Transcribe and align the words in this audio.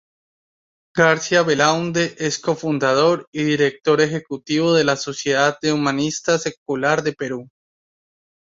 Garcia-Belaunde 0.97 2.15
es 2.17 2.39
co-fundador 2.39 3.27
y 3.31 3.43
director 3.43 4.01
ejecutivo 4.01 4.73
de 4.73 4.83
la 4.83 4.95
Sociedad 4.95 5.59
de 5.61 5.73
Humanista 5.73 6.39
Secular 6.39 7.03
de 7.03 7.13
Perú. 7.13 7.47